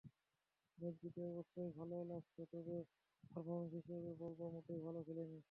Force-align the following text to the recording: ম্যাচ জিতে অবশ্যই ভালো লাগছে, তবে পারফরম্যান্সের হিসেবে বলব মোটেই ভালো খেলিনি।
ম্যাচ 0.77 0.95
জিতে 1.01 1.21
অবশ্যই 1.31 1.69
ভালো 1.77 1.95
লাগছে, 2.11 2.41
তবে 2.53 2.75
পারফরম্যান্সের 3.23 3.79
হিসেবে 3.79 4.11
বলব 4.21 4.39
মোটেই 4.53 4.79
ভালো 4.85 4.99
খেলিনি। 5.05 5.39